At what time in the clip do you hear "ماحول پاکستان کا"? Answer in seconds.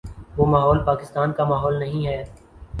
0.45-1.43